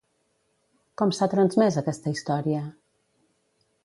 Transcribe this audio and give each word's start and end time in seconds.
Com 1.01 1.11
s'ha 1.17 1.27
transmès 1.33 1.77
aquesta 1.81 2.13
història? 2.13 2.63